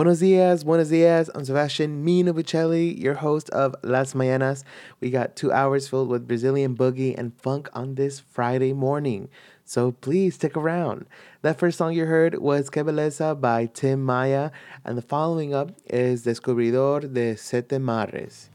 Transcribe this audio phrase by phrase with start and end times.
[0.00, 1.28] Buenos dias, buenos dias.
[1.34, 4.64] I'm Sebastian Mina Bucelli, your host of Las Mañanas.
[4.98, 9.28] We got two hours filled with Brazilian boogie and funk on this Friday morning.
[9.66, 11.04] So please stick around.
[11.42, 14.52] That first song you heard was Que Beleza by Tim Maya,
[14.86, 18.48] and the following up is Descubridor de Sete Mares.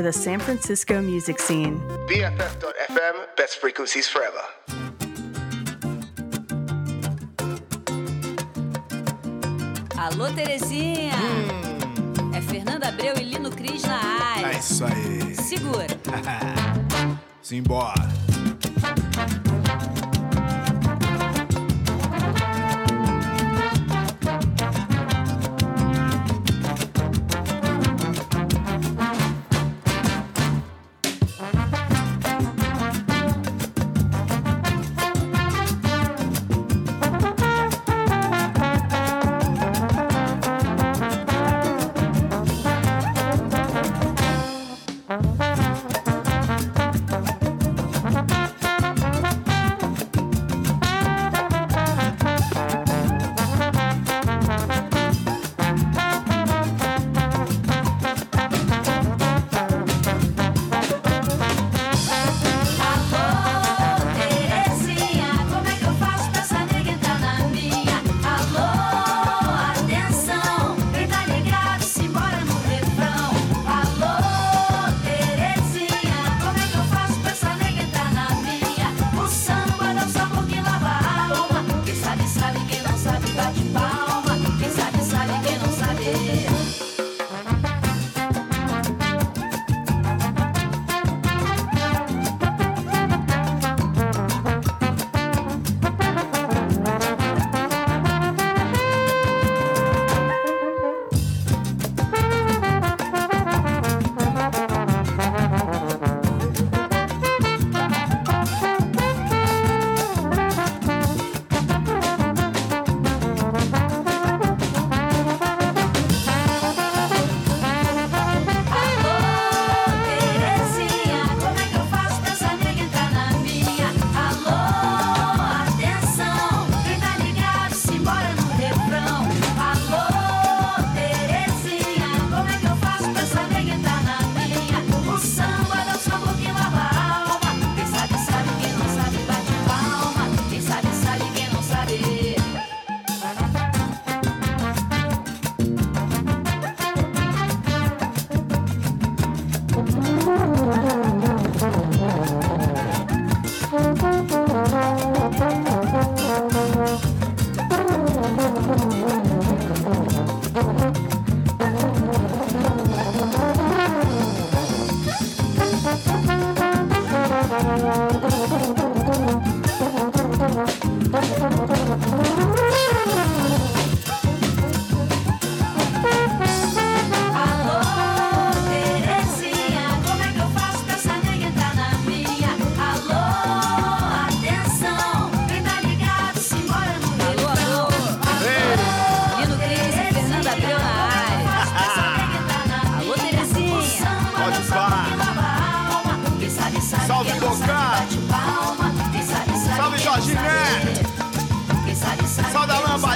[0.00, 1.78] for the San Francisco music scene.
[2.08, 4.42] BFF.FM, best frequencies forever.
[9.98, 10.99] Alô, Terezinha!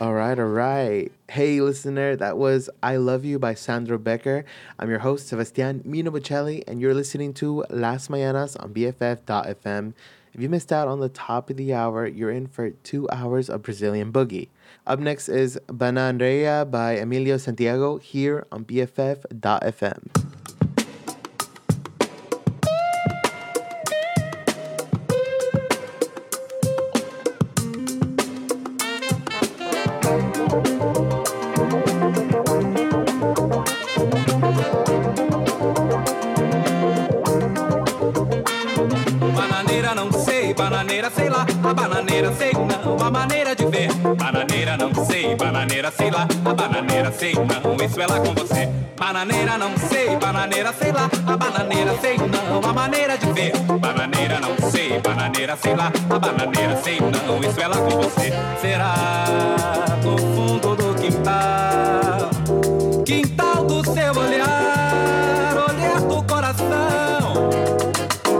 [0.00, 1.10] All right, all right.
[1.28, 4.44] Hey, listener, that was I Love You by Sandro Becker.
[4.78, 9.94] I'm your host, Sebastian Mino Bocelli, and you're listening to Las Mañanas on BFF.fm.
[10.32, 13.50] If you missed out on the top of the hour, you're in for two hours
[13.50, 14.50] of Brazilian Boogie.
[14.86, 20.37] Up next is Banandrea by Emilio Santiago here on BFF.fm.
[45.58, 48.68] bananeira sei lá, a bananeira sei não, isso é lá com você.
[48.96, 53.52] Bananeira não sei, bananeira sei lá, a bananeira sei não, a maneira de ver.
[53.80, 58.32] Bananeira não sei, bananeira sei lá, a bananeira sei não, isso é lá com você.
[58.60, 58.94] Será
[60.04, 62.30] no fundo do quintal,
[63.04, 67.50] quintal do seu olhar, olhar do coração.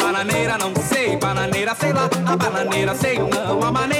[0.00, 3.97] Bananeira não sei, bananeira sei lá, a bananeira sei não, a maneira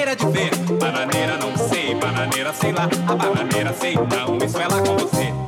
[2.69, 5.48] sei lá, a bananeira sei não, isso é lá com você.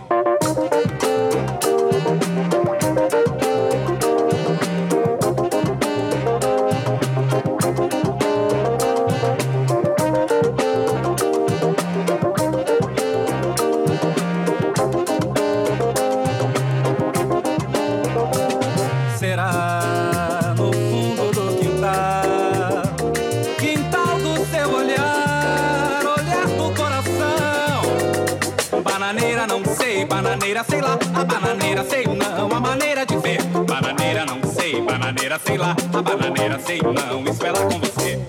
[36.70, 38.20] Sei não, isso é lá com você.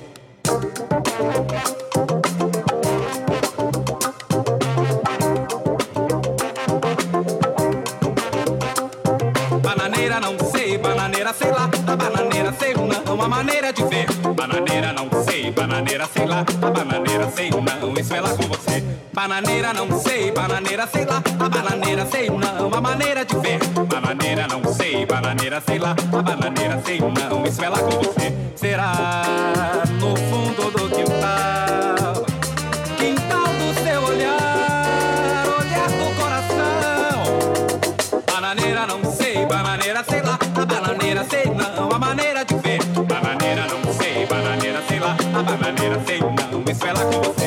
[9.62, 14.08] Bananeira não sei, bananeira sei lá, a bananeira sei não, a maneira de ver.
[14.36, 18.84] Bananeira não sei, bananeira sei lá, a bananeira sei não, isso é lá com você.
[19.13, 23.60] Bananeira não sei, bananeira sei lá, a bananeira sei não, a maneira de ver
[24.12, 28.34] bananeira, não sei, bananeira, sei lá, a bananeira, sei não, isso é lá com você.
[28.56, 29.24] Será
[30.00, 32.26] no fundo do quintal,
[32.97, 37.24] quintal do seu olhar, olhar do coração.
[38.30, 42.84] Bananeira, não sei, bananeira, sei lá, a bananeira, sei não, a maneira de ver.
[42.84, 47.40] Bananeira, não sei, bananeira, sei lá, a bananeira, sei não, isso é lá com você.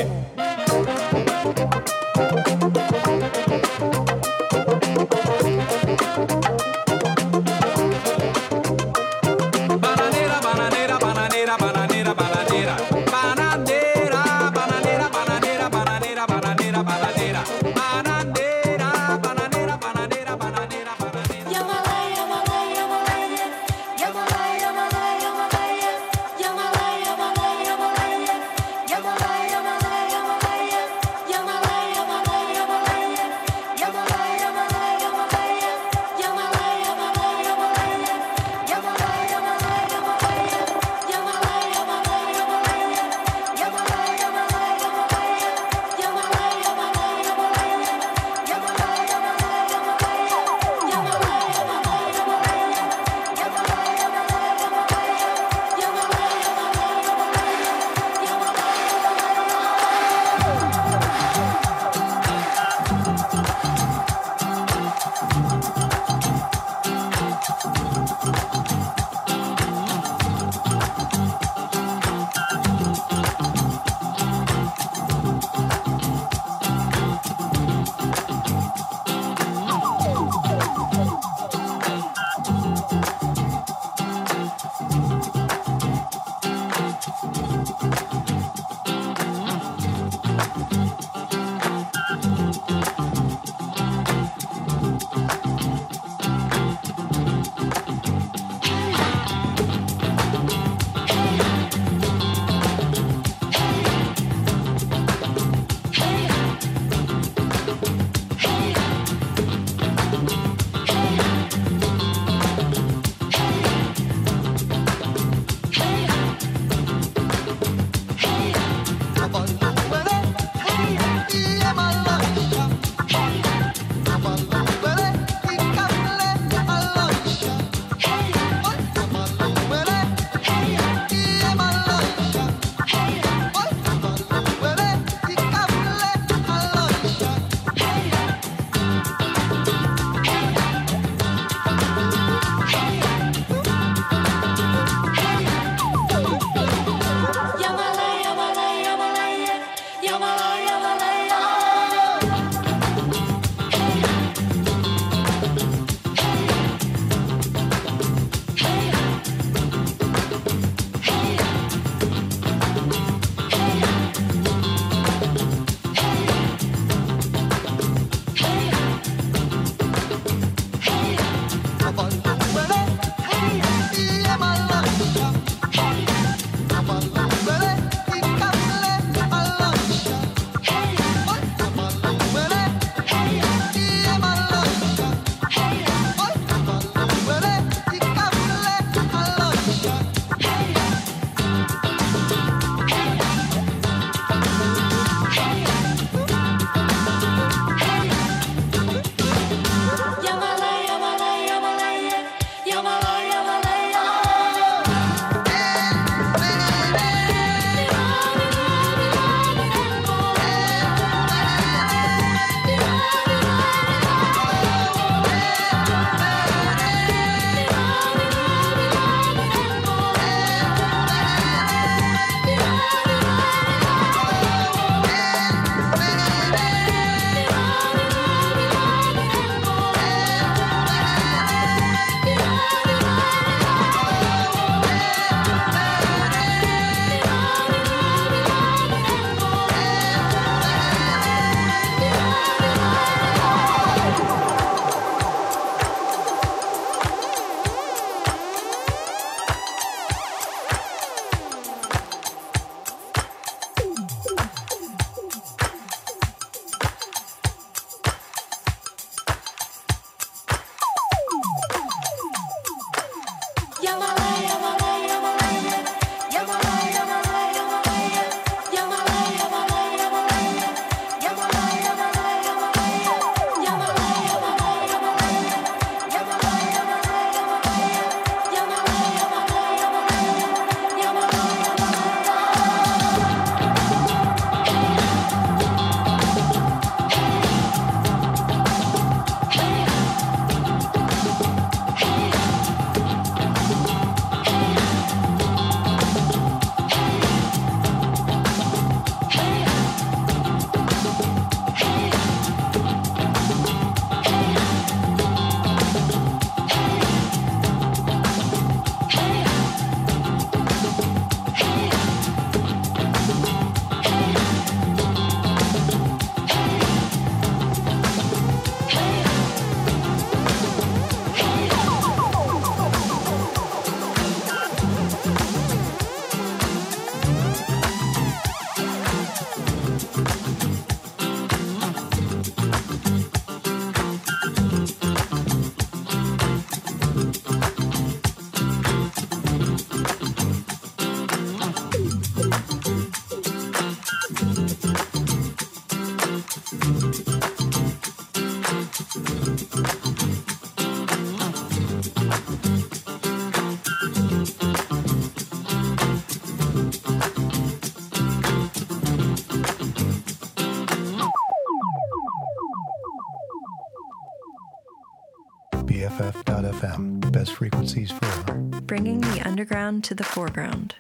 [369.85, 370.95] background to the foreground.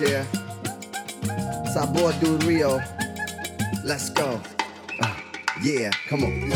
[0.00, 0.24] yeah.
[1.72, 2.80] Sabor do Rio.
[3.84, 4.40] Let's go.
[5.00, 5.14] Uh,
[5.62, 6.50] yeah, come on.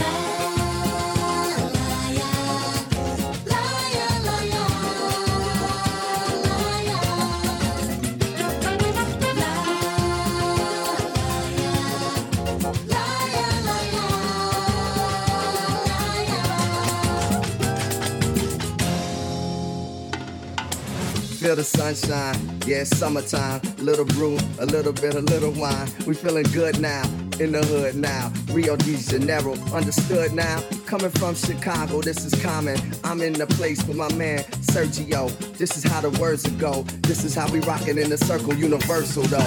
[21.41, 25.89] Feel the sunshine yeah, summertime, little brew, a little bit, a little wine.
[26.07, 27.03] We feeling good now,
[27.41, 28.33] in the hood now.
[28.53, 30.63] Rio de Janeiro, understood now.
[30.87, 32.79] Coming from Chicago, this is common.
[33.03, 35.29] I'm in the place with my man Sergio.
[35.59, 36.83] This is how the words go.
[37.03, 39.39] This is how we rockin' in the circle, universal though.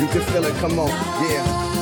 [0.00, 0.88] You can feel it, come on,
[1.30, 1.79] yeah.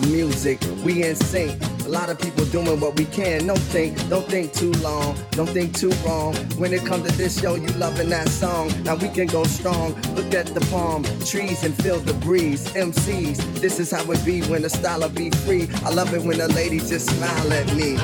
[0.00, 1.62] Music, we in sync.
[1.84, 3.46] A lot of people doing what we can.
[3.46, 6.34] Don't think, don't think too long, don't think too wrong.
[6.58, 8.70] When it comes to this, show, you loving that song.
[8.82, 9.94] Now we can go strong.
[10.14, 12.66] Look at the palm trees and feel the breeze.
[12.74, 15.68] MCs, this is how it be when the style be free.
[15.84, 17.96] I love it when the ladies just smile at me.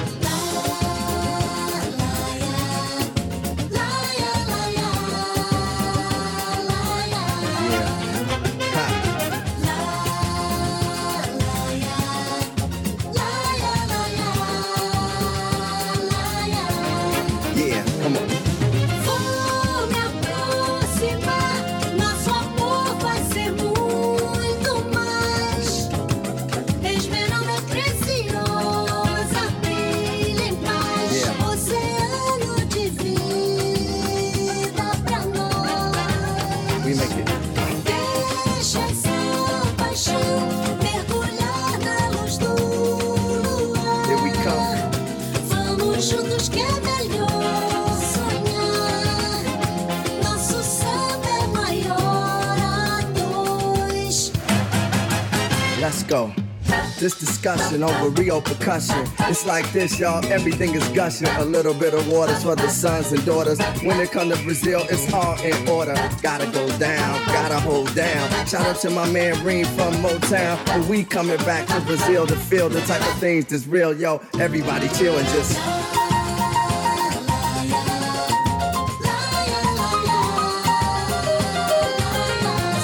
[57.03, 59.05] This discussion over Rio percussion.
[59.23, 60.25] It's like this, y'all.
[60.27, 61.27] Everything is gushing.
[61.27, 63.59] A little bit of water's for the sons and daughters.
[63.83, 65.95] When it come to Brazil, it's all in order.
[66.23, 68.47] Gotta go down, gotta hold down.
[68.47, 70.65] Shout out to my man Reem from Motown.
[70.65, 74.23] But we coming back to Brazil to feel the type of things that's real, yo.
[74.39, 75.59] Everybody chill and just.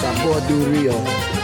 [0.00, 1.37] Sabor do Rio.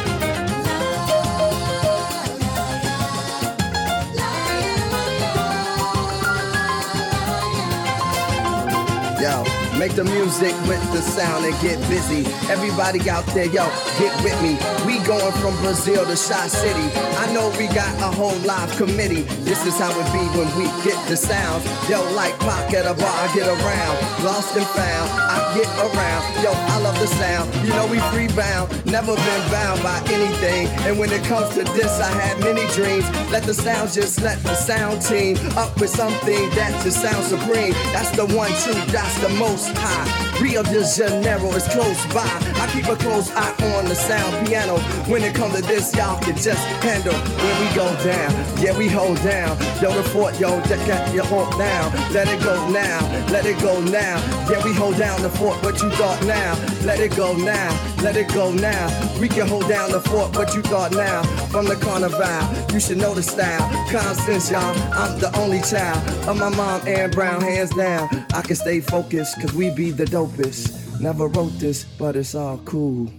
[9.79, 12.25] Make the music with the sound and get busy.
[12.51, 13.67] Everybody out there, yo,
[13.99, 14.59] get with me.
[14.87, 16.89] We going from Brazil to Shot City.
[17.19, 19.23] I know we got a whole live committee.
[19.45, 21.65] This is how it be when we get the sound.
[21.89, 24.25] Yo, like Pac at a bar, I get around.
[24.25, 26.23] Lost and found, I get around.
[26.43, 27.55] Yo, I love the sound.
[27.65, 30.67] You know we free bound, never been bound by anything.
[30.87, 33.05] And when it comes to this, I had many dreams.
[33.31, 37.73] Let the sounds just let the sound team up with something that just sounds supreme.
[37.95, 40.43] That's the one true, that's the most high.
[40.43, 42.54] Rio de Janeiro is close by.
[42.65, 44.79] I keep a close eye on the sound piano.
[45.05, 48.33] When it comes to this, y'all can just handle when we go down.
[48.59, 49.59] Yeah, we hold down.
[49.83, 51.93] Yo, the fort, yo, just got your hold down.
[52.15, 53.01] Let it go now,
[53.31, 54.17] let it go now.
[54.49, 56.55] Yeah, we hold down the fort, what you thought now.
[56.87, 57.69] Let it go now,
[58.03, 58.89] let it go now.
[59.21, 61.23] We can hold down the fort, what you thought now.
[61.49, 63.61] From the carnival, you should know the style.
[63.91, 68.09] Constance, y'all, I'm the only child of my mom and Brown, hands down.
[68.33, 70.84] I can stay focused, cause we be the dopest.
[71.05, 73.13] Never wrote this, but it's all cool.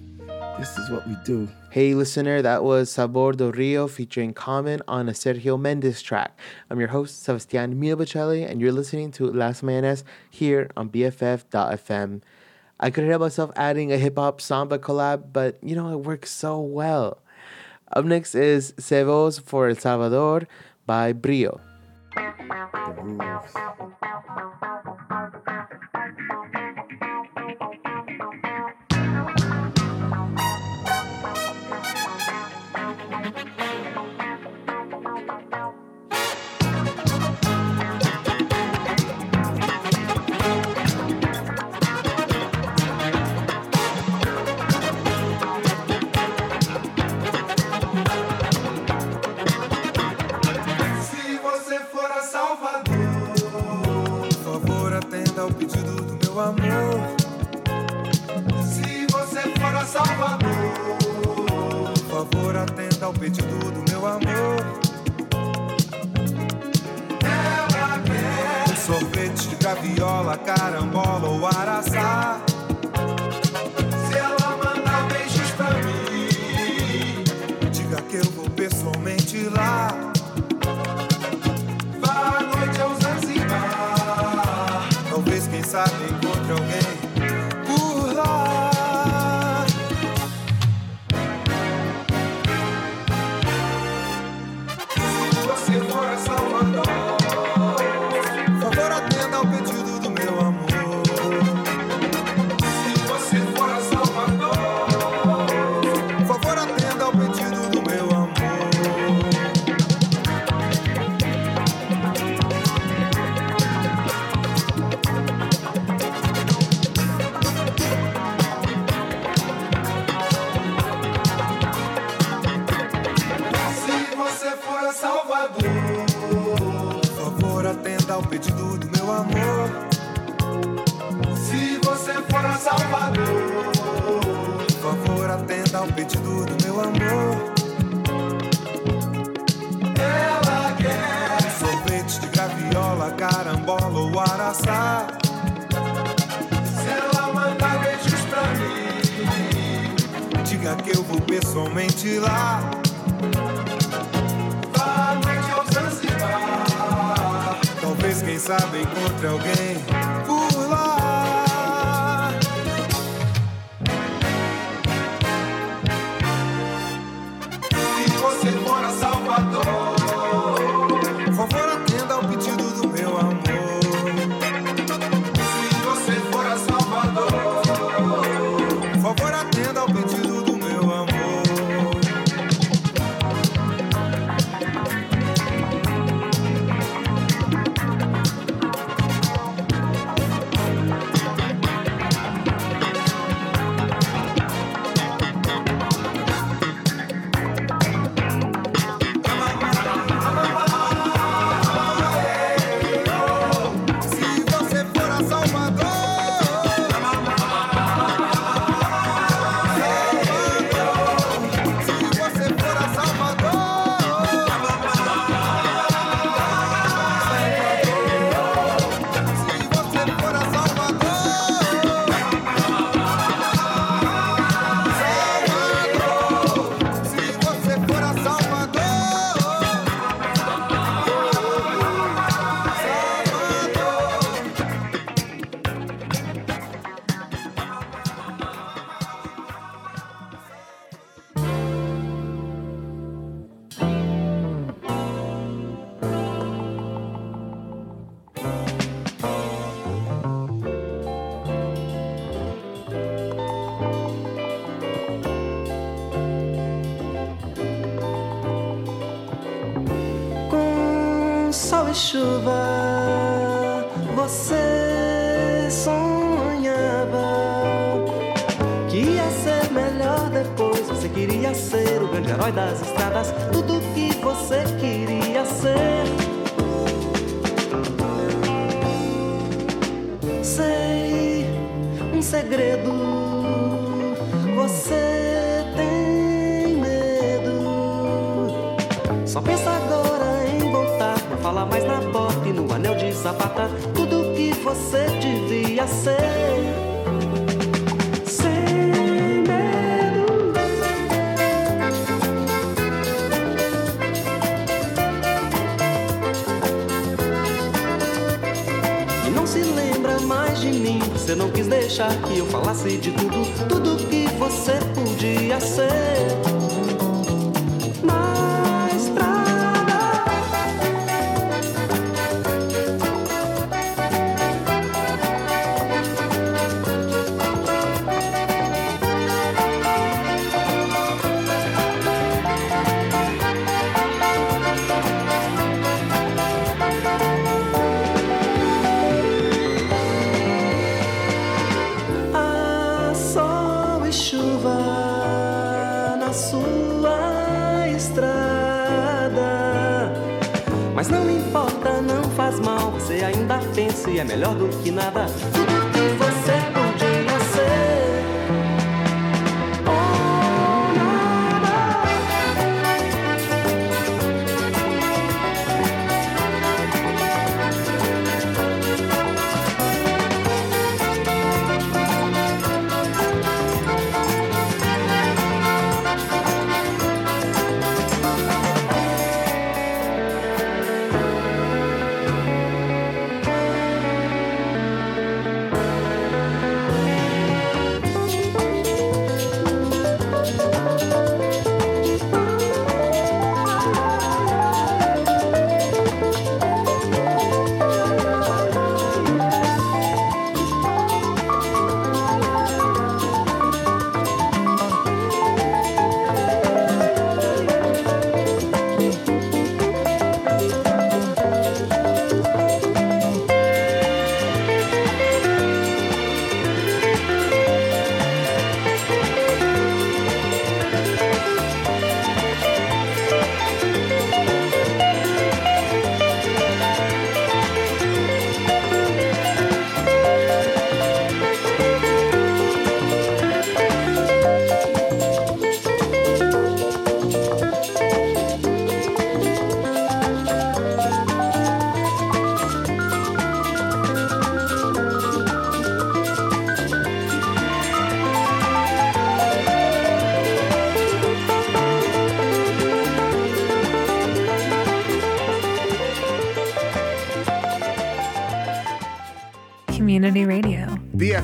[0.58, 1.48] This is what we do.
[1.70, 6.36] Hey, listener, that was Sabor do Rio featuring Common on a Sergio Mendes track.
[6.72, 12.22] I'm your host, Sebastian Mirabacelli, and you're listening to Las Mañanas here on BFF.fm.
[12.80, 16.32] I could hear myself adding a hip hop samba collab, but you know, it works
[16.32, 17.20] so well.
[17.94, 20.48] Up next is Cebos for El Salvador
[20.88, 21.62] by Brio.
[56.36, 57.16] Meu amor.
[58.62, 60.74] Se você for a Salvador,
[61.24, 64.66] por favor atenda ao pedido do meu amor.
[67.24, 72.42] Ela quer um sorvete, graviola, carambola ou araçá.
[74.08, 77.24] Se ela mandar beijos pra mim,
[77.72, 80.12] diga que eu vou pessoalmente lá.
[82.02, 83.86] Vá à noite ao Zanzibar.
[85.10, 86.25] Talvez, quem sabe,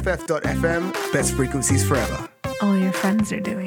[0.01, 2.27] BFF.FM, best frequencies forever.
[2.61, 3.60] All your friends are doing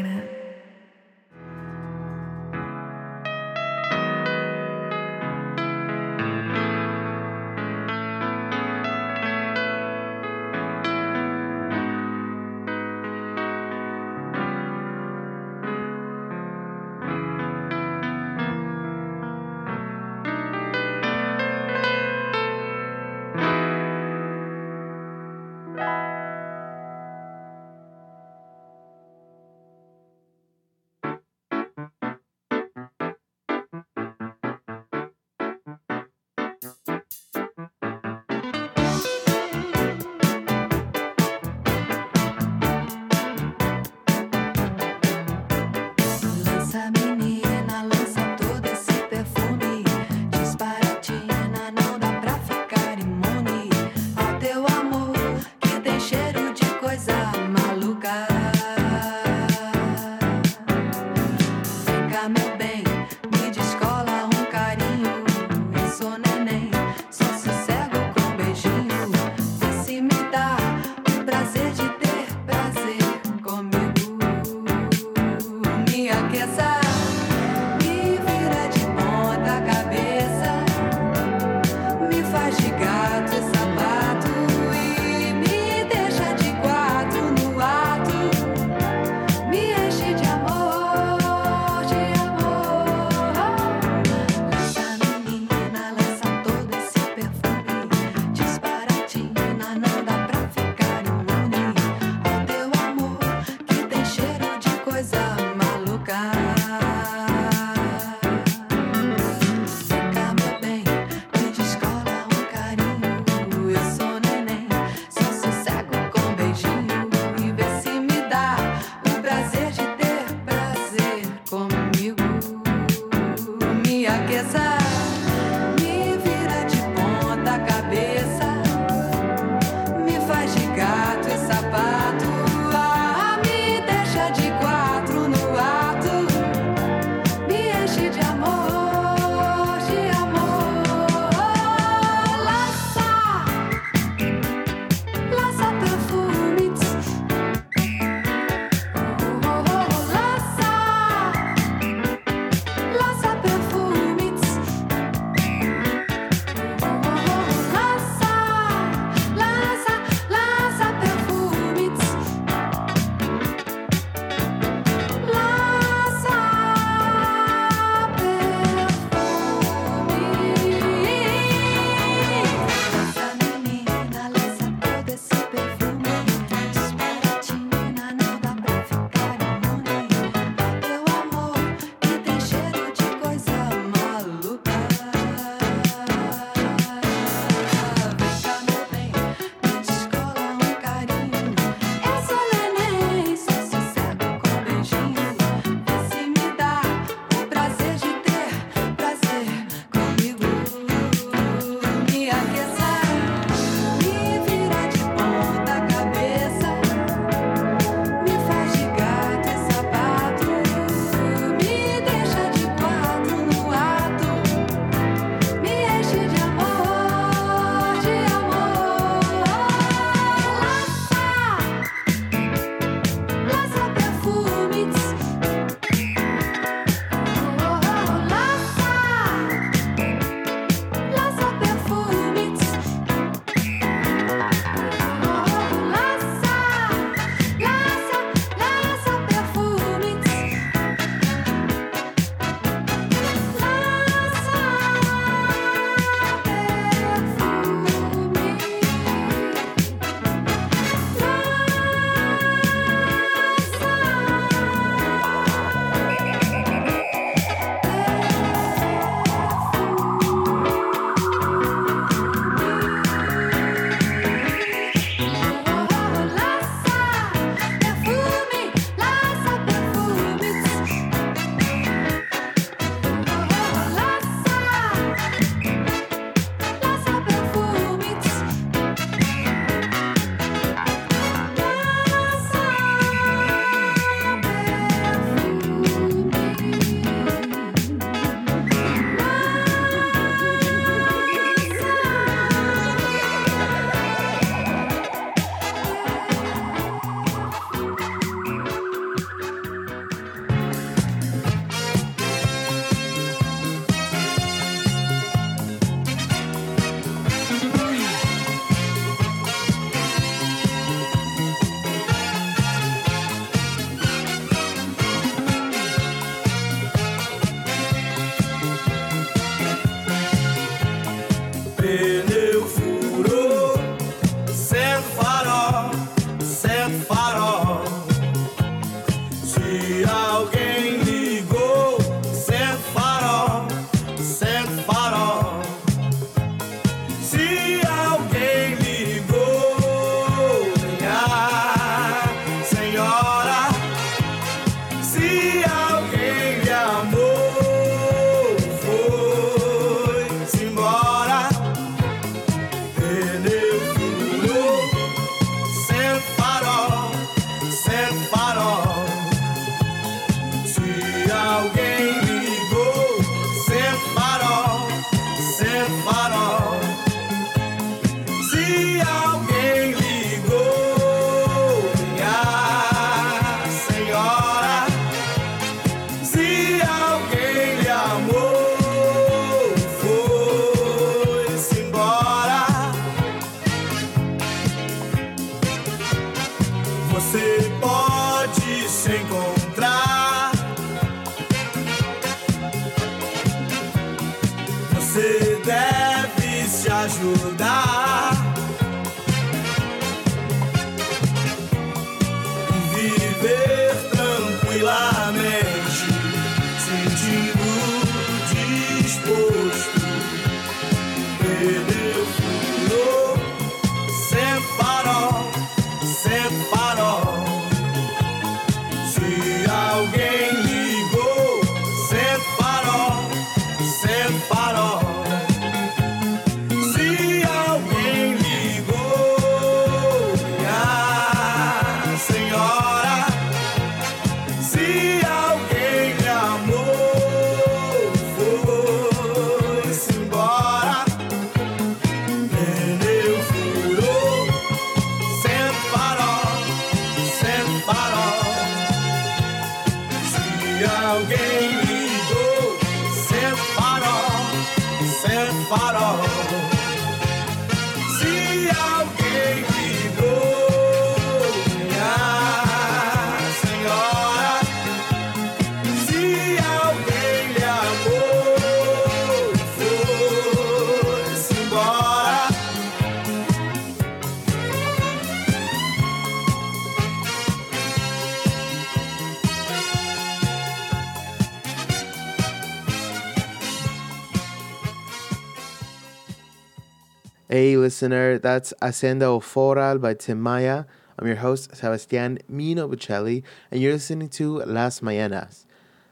[487.84, 488.38] listener.
[488.38, 490.84] That's Hacienda Oforal by Tim Maya.
[491.18, 495.66] I'm your host, Sebastian Mino Bocelli, and you're listening to Las Mayenas.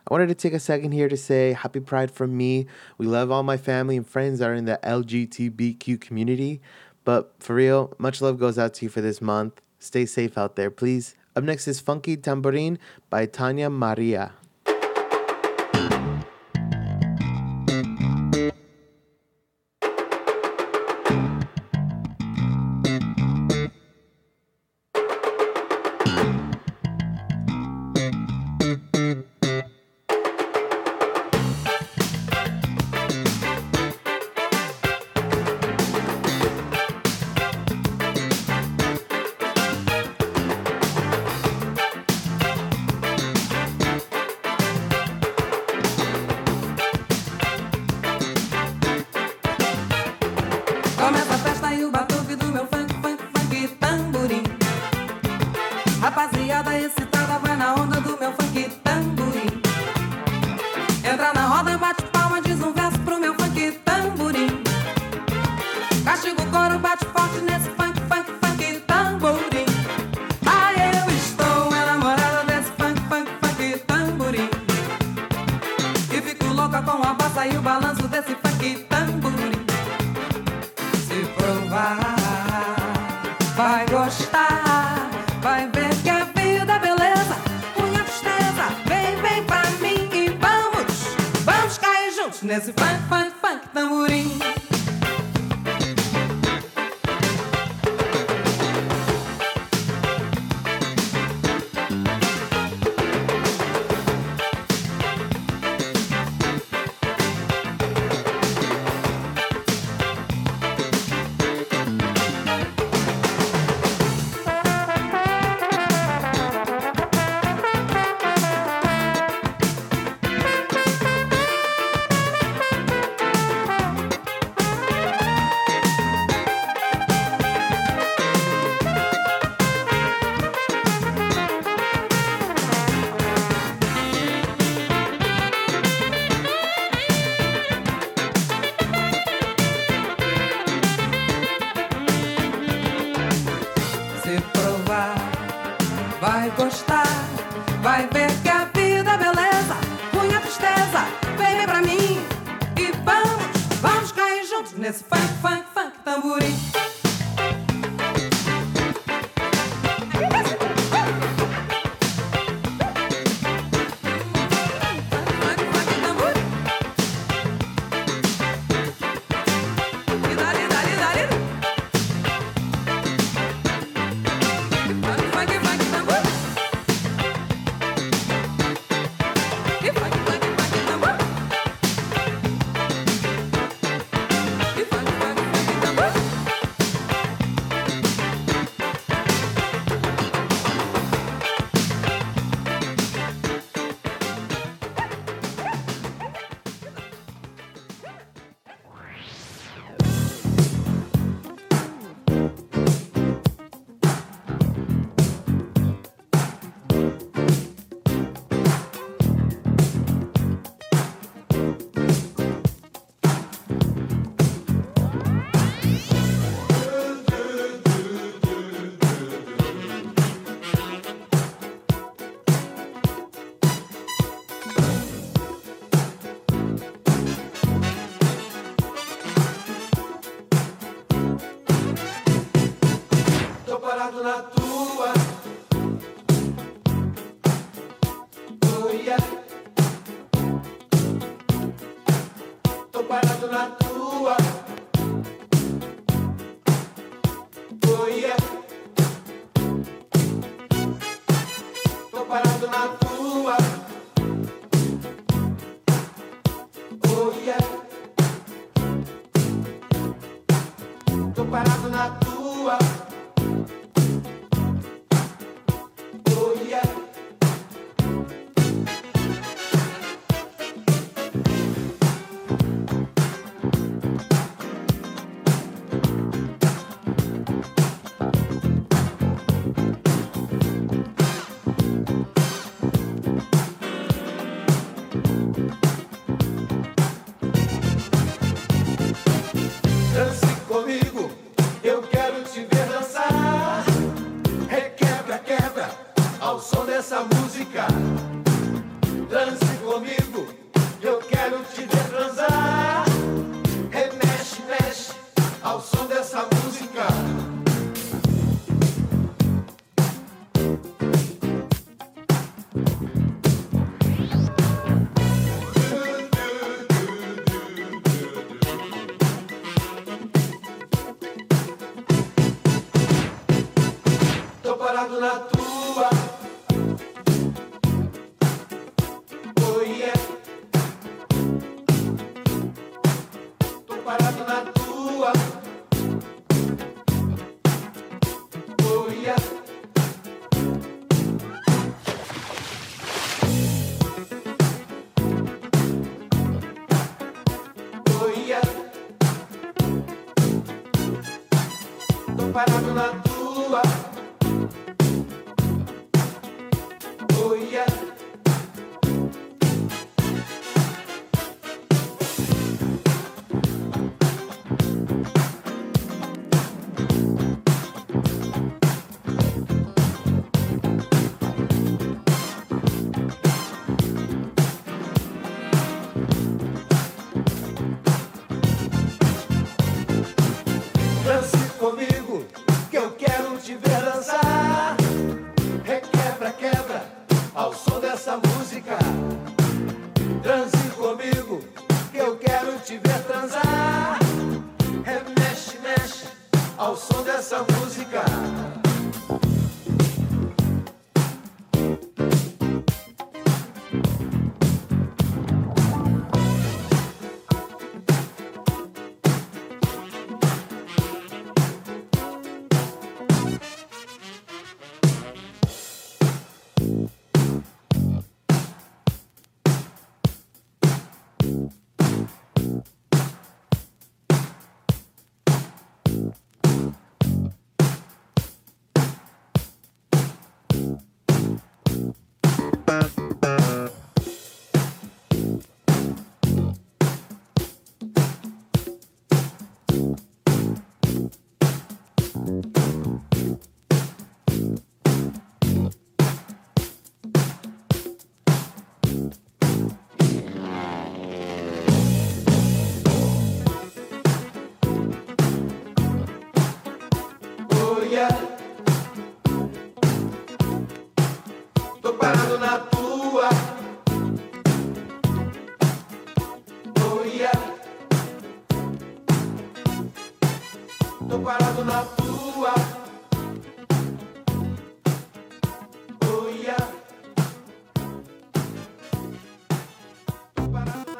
[0.06, 2.66] I wanted to take a second here to say happy pride from me.
[2.98, 6.60] We love all my family and friends that are in the LGBTQ community.
[7.04, 9.62] But for real, much love goes out to you for this month.
[9.78, 11.16] Stay safe out there, please.
[11.34, 14.32] Up next is Funky Tambourine by Tanya Maria.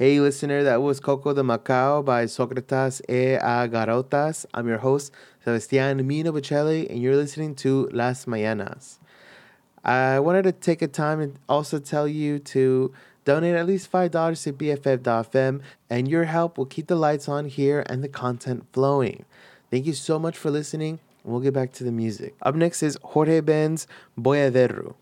[0.00, 4.46] Hey, listener, that was Coco de Macao by Socrates e a Garotas.
[4.54, 5.12] I'm your host,
[5.44, 8.96] Sebastián Mina Bocelli, and you're listening to Las Mañanas.
[9.84, 12.94] I wanted to take a time and also tell you to
[13.26, 17.84] donate at least $5 to BFF.fm, and your help will keep the lights on here
[17.84, 19.26] and the content flowing.
[19.70, 22.36] Thank you so much for listening, and we'll get back to the music.
[22.40, 23.86] Up next is Jorge Ben's
[24.18, 24.94] Boyaderu.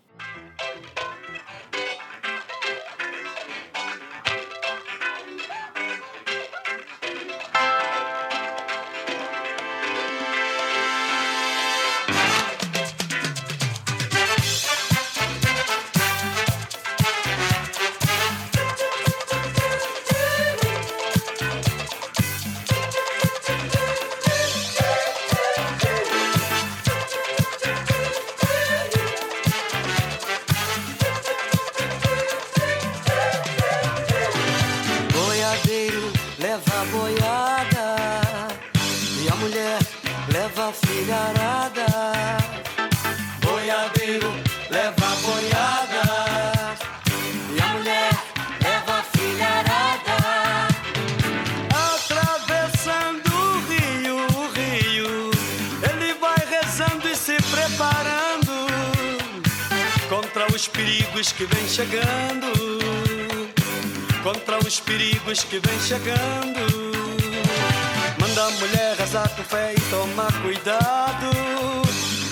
[68.57, 71.29] Mulher casar com fé e tomar cuidado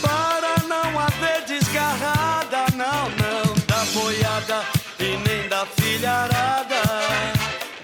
[0.01, 4.63] para não haver desgarrada, não, não, da boiada
[4.99, 6.82] e nem da filharada,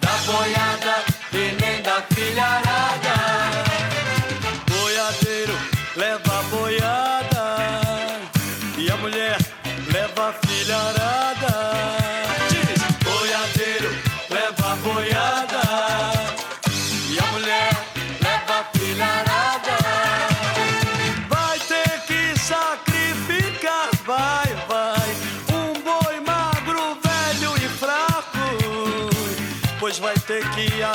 [0.02, 3.53] da boiada e nem da filharada.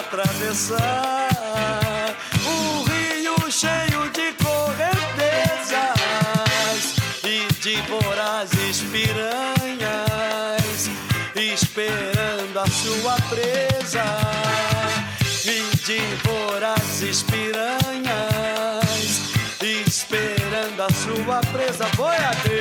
[0.08, 1.28] atravessar.
[2.46, 5.98] Um rio cheio de correntezas
[7.24, 10.88] e de vorazes piranhas
[11.34, 14.04] esperando a sua presa.
[15.44, 18.88] E de vorazes piranhas
[19.62, 21.86] esperando a sua presa.
[21.96, 22.57] Boiadeira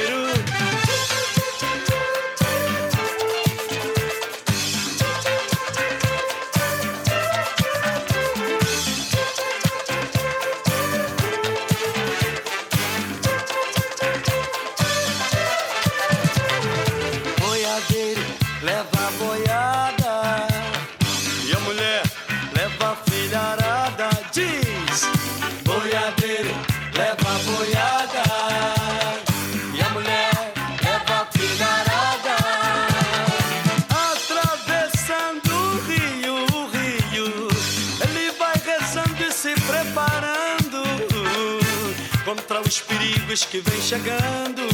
[43.88, 44.68] chegando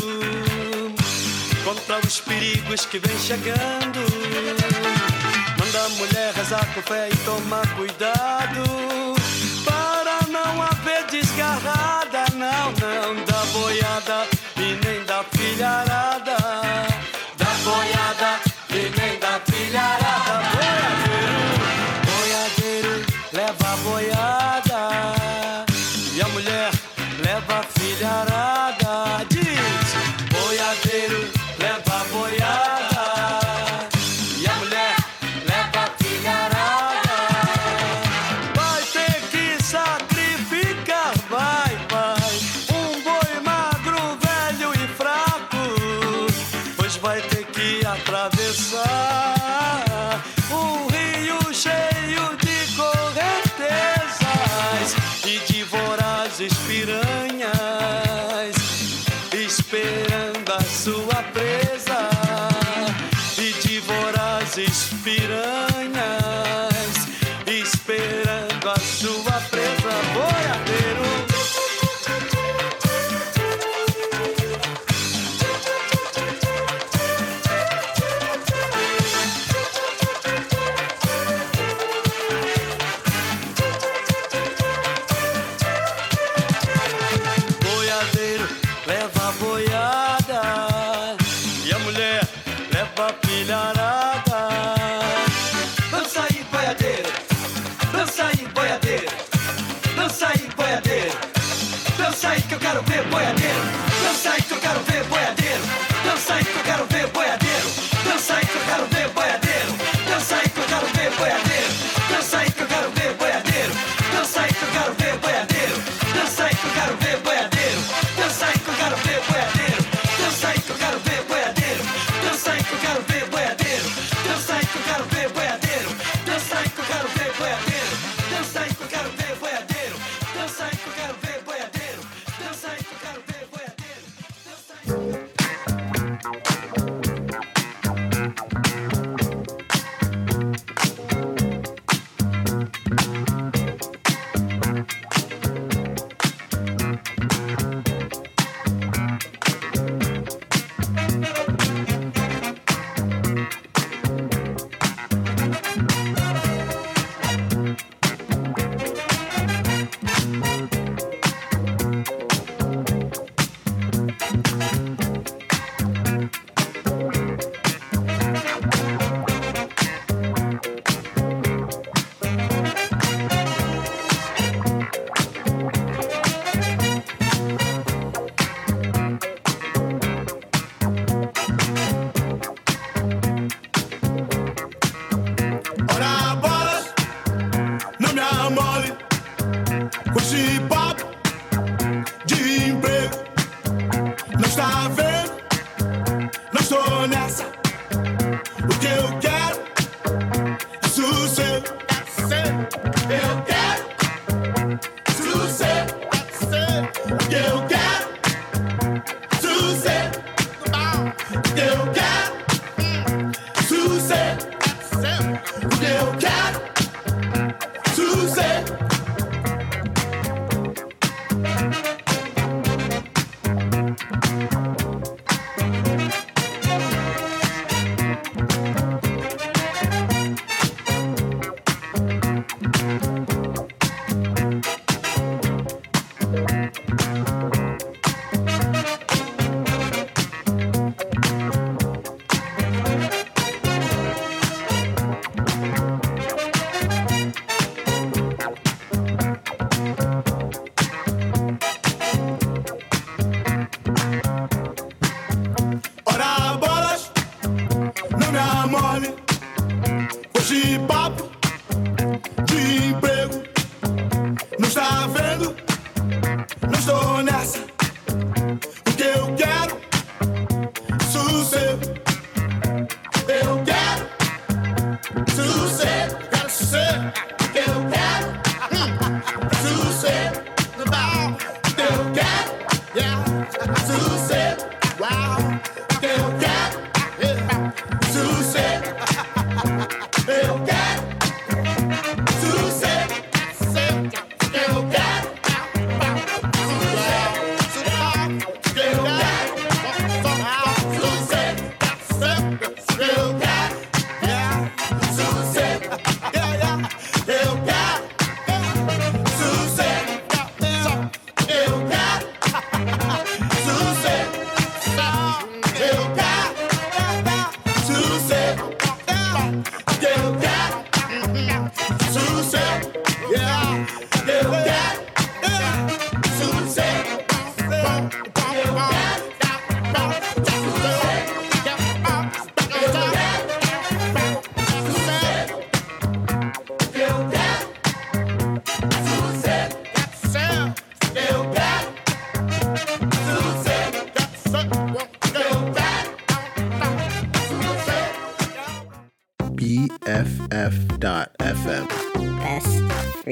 [1.63, 3.99] contra os perigos que vem chegando.
[5.59, 8.63] Manda a mulher rezar com fé e tomar cuidado
[9.63, 14.27] para não haver desgarrada, não, não da boiada
[14.57, 16.22] e nem da filharada.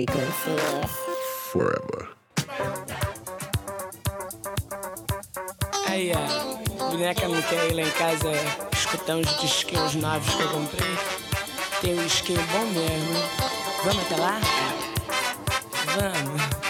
[0.06, 0.91] frequencies
[1.52, 2.07] forever.
[5.88, 7.41] Aí, a boneca me
[7.73, 8.32] lá em casa
[8.73, 10.98] escutamos de skills novos que eu comprei.
[11.82, 13.19] Tem um skill bom mesmo.
[13.84, 14.40] Vamos até lá?
[15.95, 16.60] Vamos.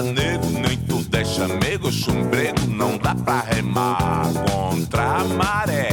[0.00, 5.88] Nego, nem tudo é chamego, chumbrego, não dá pra remar contra a maré.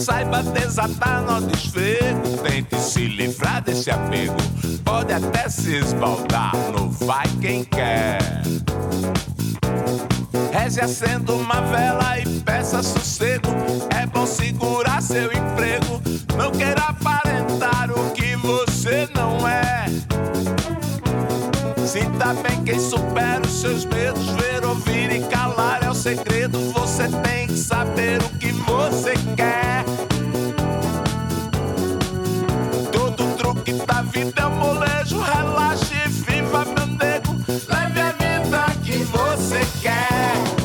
[0.00, 4.36] Saiba desatar no desfrego, tente se livrar desse apego.
[4.84, 8.18] Pode até se esbaldar no vai quem quer.
[10.52, 13.48] Reze acenda uma vela e peça sossego.
[13.96, 16.00] É bom segurar seu emprego.
[16.36, 19.86] Não queira aparentar o que você não é.
[21.92, 24.26] Sinta bem quem supera os seus medos.
[24.30, 26.58] Ver, ouvir e calar é o segredo.
[26.72, 29.84] Você tem que saber o que você quer.
[32.90, 35.20] Todo truque da vida é um molejo.
[35.20, 37.36] Relaxe e viva, meu nego.
[37.68, 40.61] Leve a vida que você quer.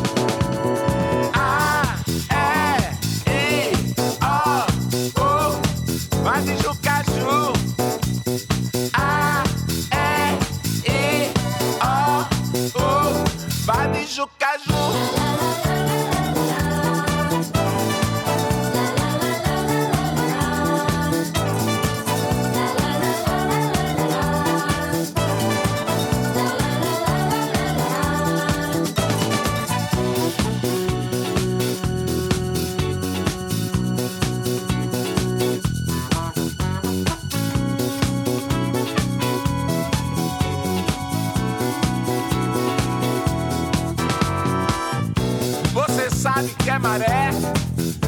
[46.88, 47.32] Maré,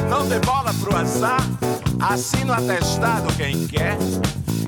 [0.08, 1.40] não dê bola pro azar.
[2.00, 3.98] Assina o atestado quem quer.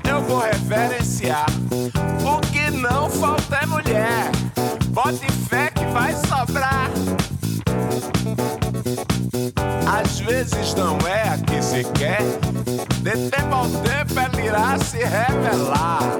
[0.07, 1.47] Eu vou reverenciar.
[2.23, 4.31] O que não falta é mulher.
[4.89, 6.91] Bote fé que vai sobrar.
[9.99, 12.21] Às vezes não é a que se quer.
[13.01, 16.19] De tempo ao tempo ela irá se revelar.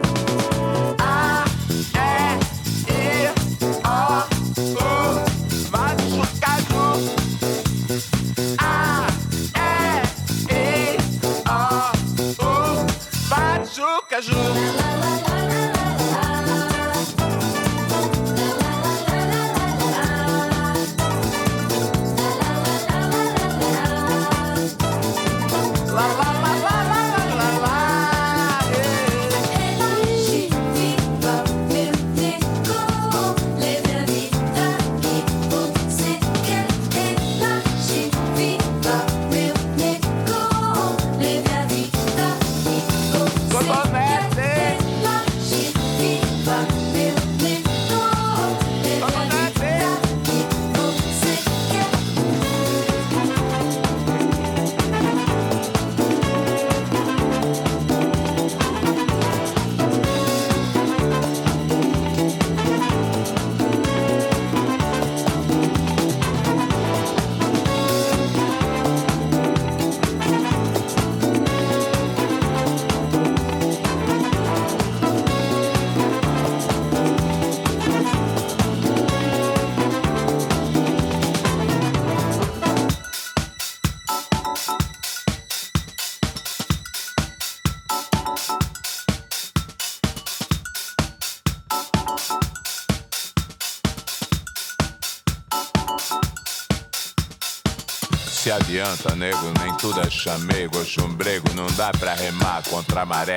[98.84, 103.36] Adianta, nego, nem tudo é chamego, chumbrego, não dá pra remar contra a maré.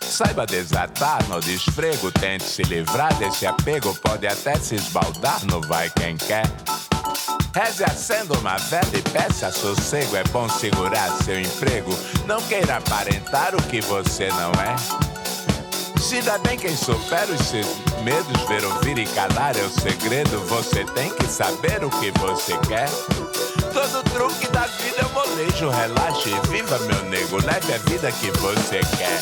[0.00, 5.90] Saiba desatar no desfrego, tente se livrar desse apego, pode até se esbaldar no vai
[5.90, 6.44] quem quer.
[7.54, 11.90] Reze acenda uma vela e peça sossego, é bom segurar seu emprego,
[12.26, 14.76] não queira aparentar o que você não é.
[16.00, 17.66] Se dá bem quem supera os seus
[18.04, 20.38] medos, ver, ouvir e calar é o segredo.
[20.46, 22.88] Você tem que saber o que você quer.
[23.76, 25.68] Todo truque da vida um molejo.
[25.68, 27.36] Relaxe viva, meu nego.
[27.44, 29.20] Leve a vida que você quer.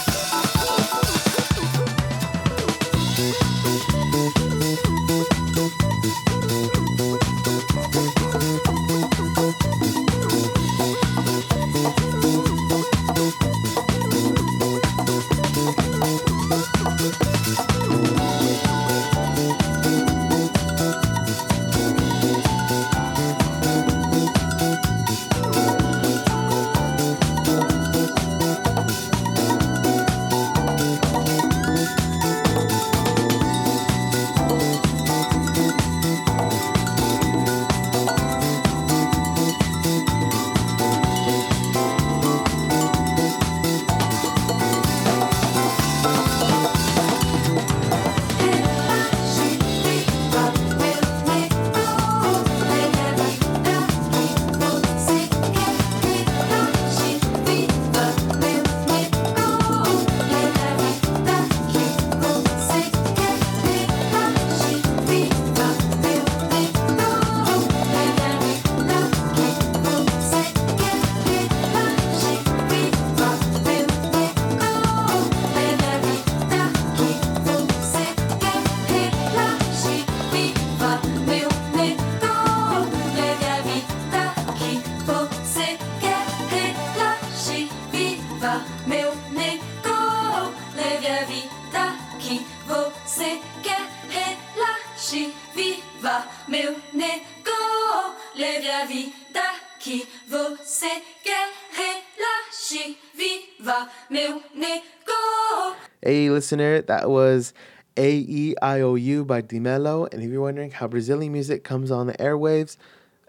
[106.45, 107.55] listener, that was
[107.97, 110.13] AEIOU by DiMelo.
[110.13, 112.77] And if you're wondering how Brazilian music comes on the airwaves,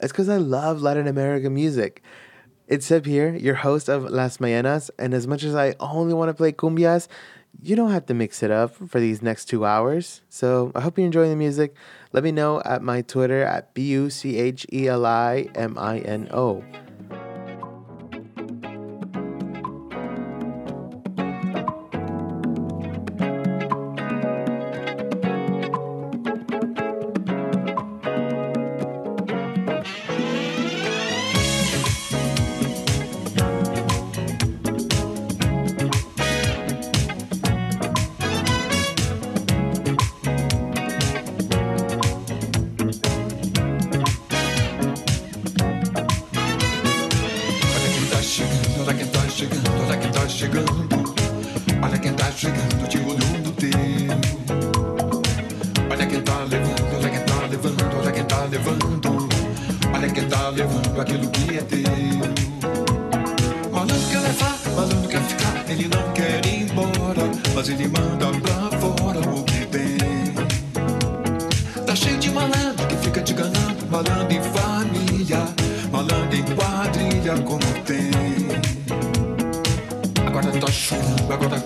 [0.02, 2.04] it's because I love Latin American music.
[2.68, 6.28] It's Seb here, your host of Las Mayenas, And as much as I only want
[6.28, 7.08] to play cumbias,
[7.62, 10.22] you don't have to mix it up for these next two hours.
[10.28, 11.74] So I hope you're enjoying the music.
[12.12, 15.78] Let me know at my Twitter at B U C H E L I M
[15.78, 16.66] I N O.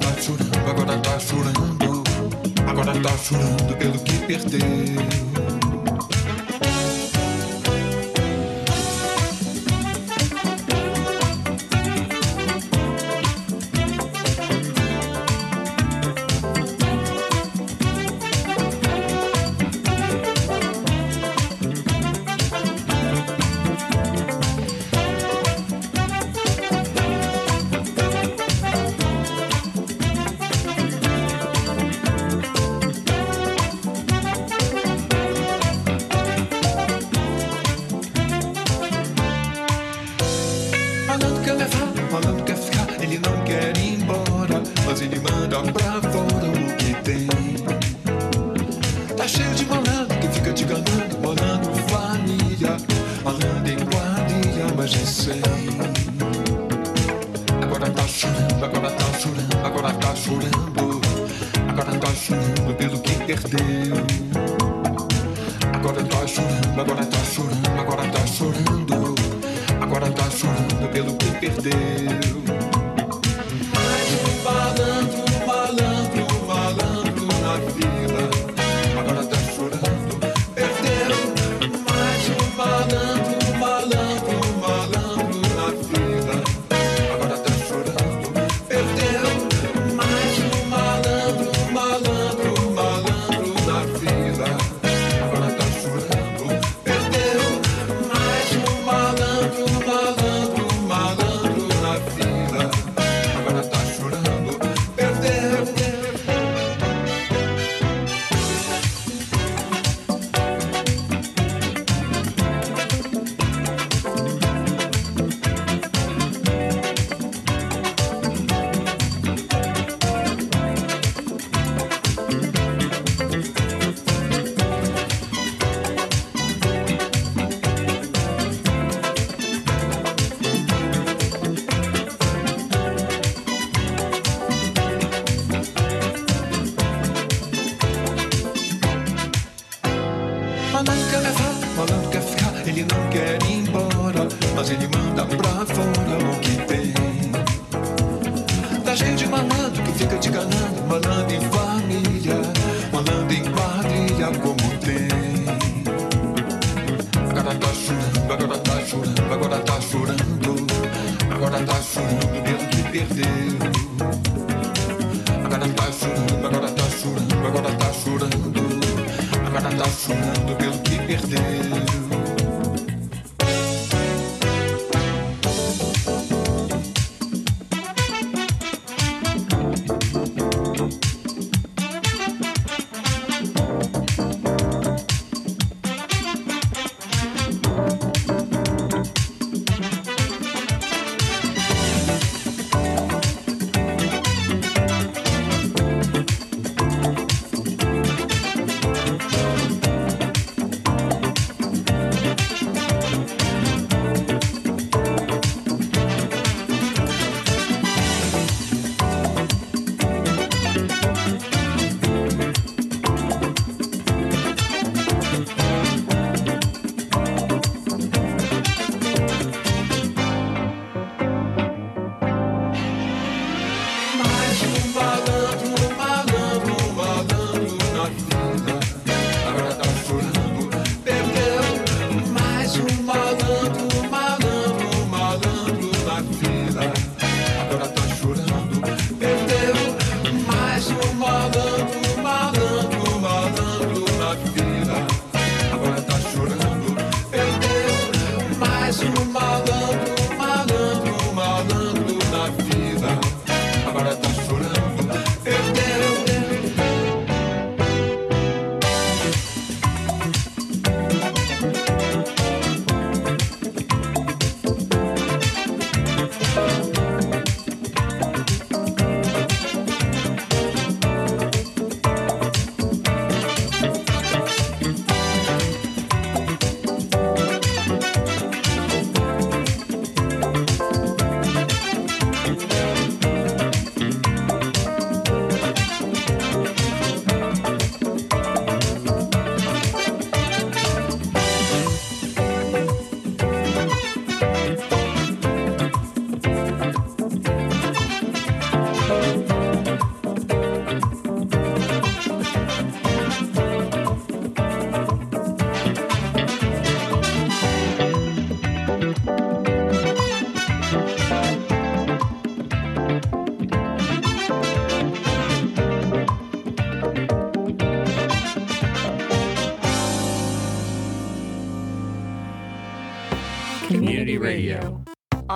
[0.09, 2.03] tá chorando, agora tá chorando.
[2.67, 5.58] Agora tá chorando pelo que perdeu.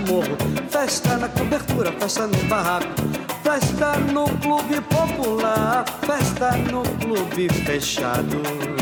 [0.00, 0.36] No morro,
[0.70, 2.88] festa na cobertura, festa no barraco,
[3.42, 8.79] festa no clube popular, festa no clube fechado.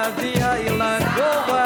[0.00, 1.64] Da Gavia e Lagoa.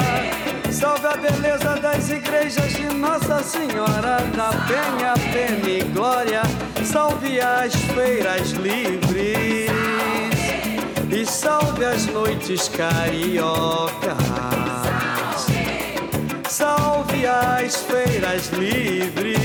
[0.69, 6.41] Salve a beleza das igrejas de Nossa Senhora da Penha, Pena e Glória.
[6.83, 9.71] Salve as feiras livres
[11.09, 14.17] e salve as noites cariocas.
[16.49, 19.43] Salve as feiras livres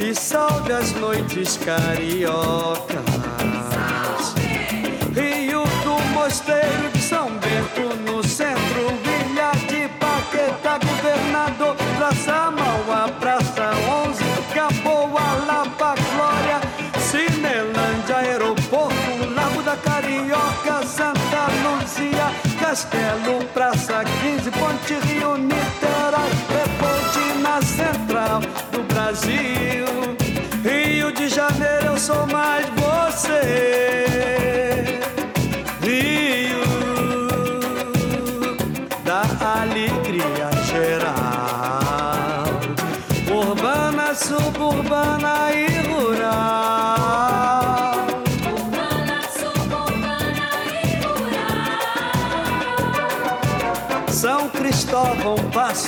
[0.00, 2.89] e salve as noites cariocas.
[22.70, 26.30] Castelo, Praça 15, Ponte Rio, Niterói,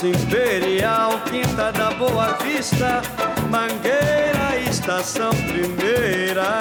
[0.04, 3.02] Imperial, Quinta da Boa Vista,
[3.50, 6.58] Mangueira, Estação Primeira,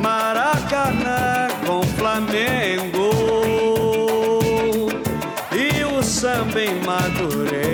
[0.00, 3.10] Maracanã com Flamengo
[5.52, 7.65] e o samba em Madureira.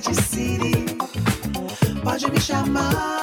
[0.00, 0.84] De siri
[2.04, 3.15] Pode me chamar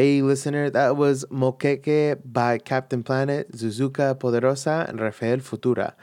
[0.00, 5.94] Hey, listener, that was Moqueque by Captain Planet, Zuzuka Poderosa, and Rafael Futura.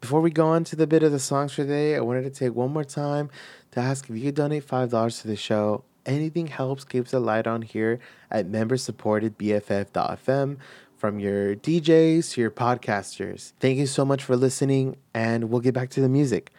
[0.00, 2.30] Before we go on to the bit of the songs for today, I wanted to
[2.30, 3.28] take one more time
[3.72, 5.84] to ask if you could donate $5 to the show.
[6.06, 7.98] Anything helps keeps the light on here
[8.30, 10.56] at member supported BFF.fm
[10.96, 13.52] from your DJs to your podcasters.
[13.60, 16.52] Thank you so much for listening, and we'll get back to the music.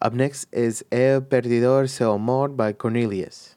[0.00, 3.56] Up next is El Perdidor Se Amor by Cornelius.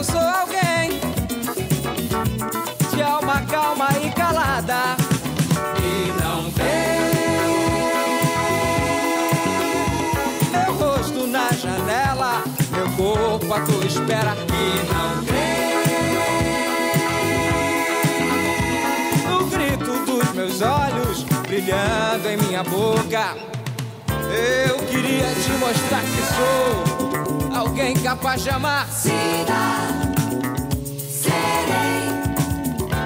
[0.00, 0.98] eu sou alguém
[2.90, 4.96] de alma calma e calada
[5.76, 6.96] e não vê
[10.52, 15.76] meu rosto na janela, meu corpo à tua espera e não crê
[19.28, 23.36] no grito dos meus olhos brilhando em minha boca.
[24.32, 26.99] Eu queria te mostrar que sou
[27.70, 28.86] alguém capaz de amar.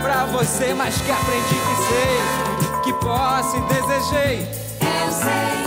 [0.02, 4.48] Pra você, mas que aprendi que sei, que posso e desejei.
[4.80, 5.63] Eu sei,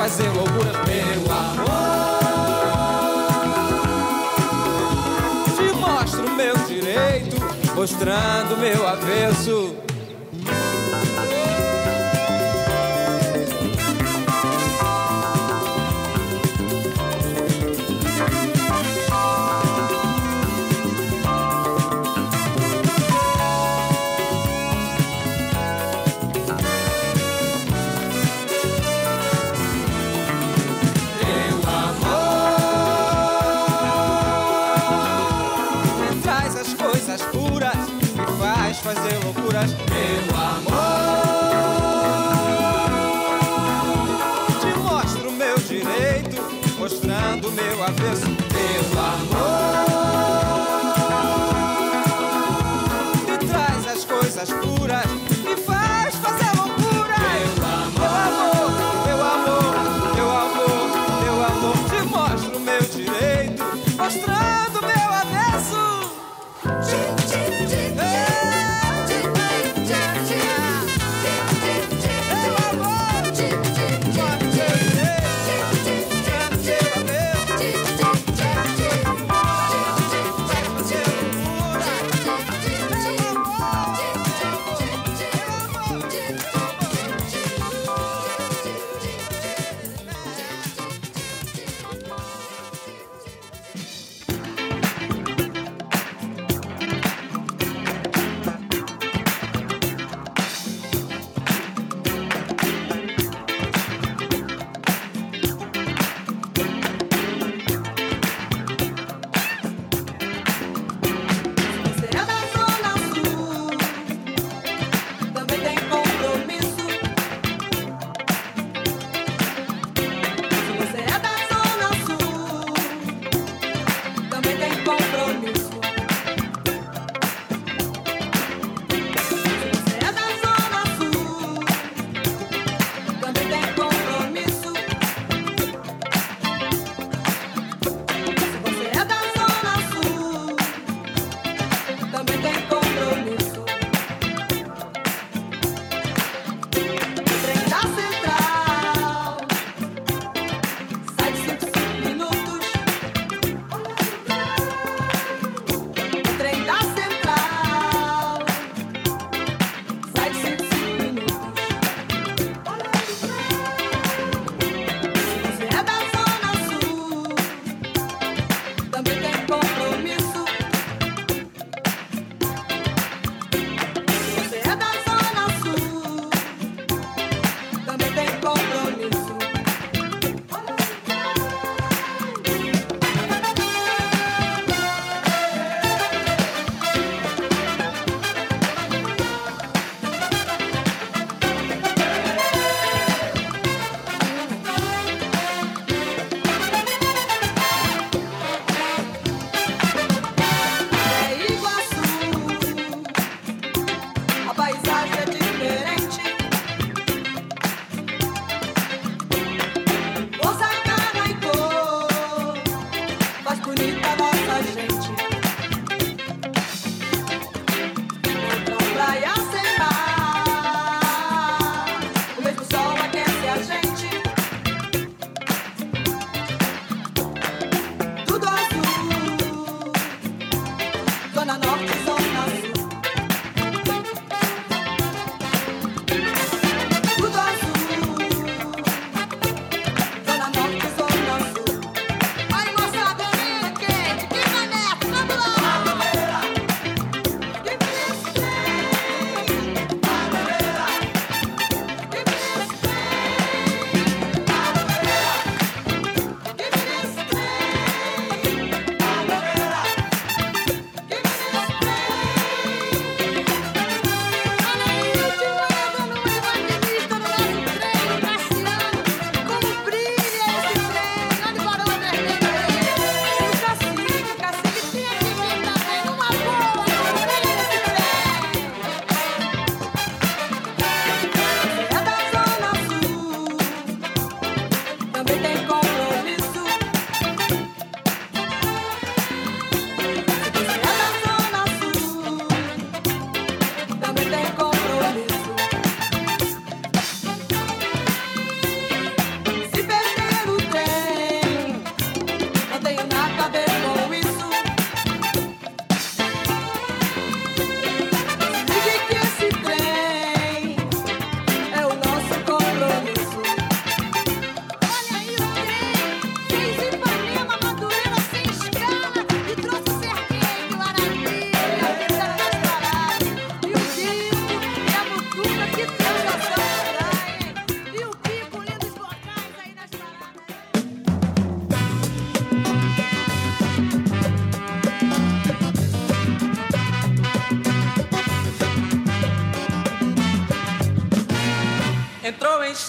[0.00, 1.66] fazer loucuras, meu amor.
[5.54, 7.36] Te mostro meu direito,
[7.74, 9.76] mostrando meu avesso.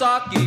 [0.02, 0.41] Kawasaki.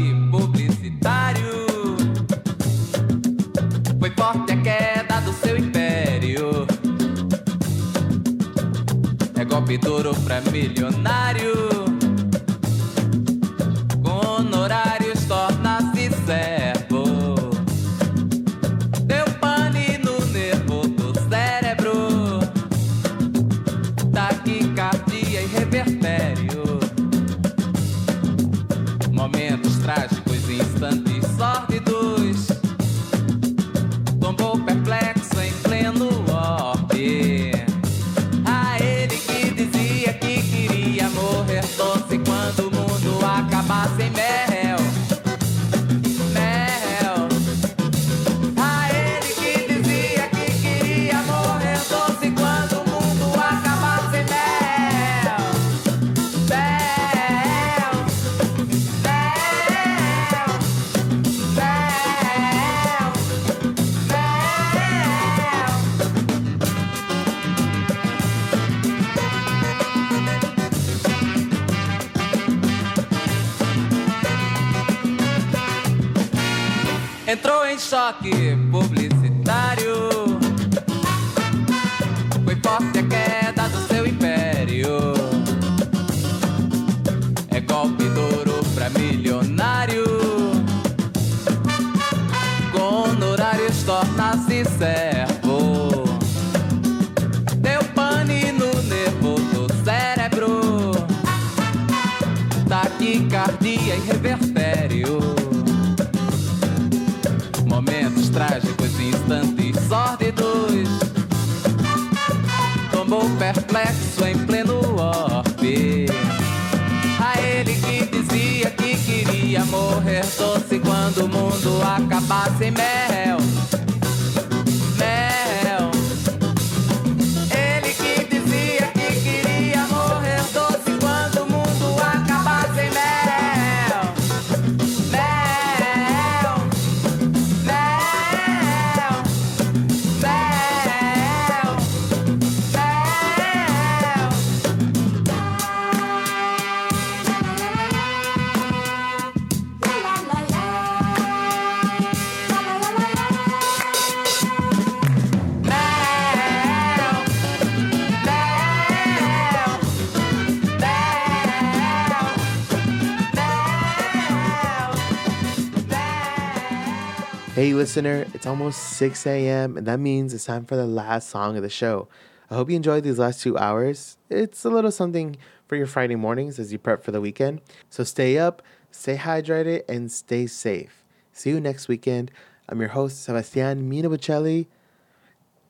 [167.66, 171.58] Hey, listener, it's almost 6 a.m., and that means it's time for the last song
[171.58, 172.08] of the show.
[172.52, 174.20] I hope you enjoyed these last two hours.
[174.30, 175.36] It's a little something
[175.66, 177.62] for your Friday mornings as you prep for the weekend.
[177.90, 178.62] So stay up,
[178.92, 181.04] stay hydrated, and stay safe.
[181.32, 182.30] See you next weekend.
[182.70, 184.68] I'm your host, Sebastian Mina Bocelli.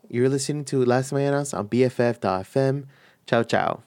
[0.09, 2.87] You're listening to Las Mañanas on BFF.fm.
[3.25, 3.84] Ciao, ciao.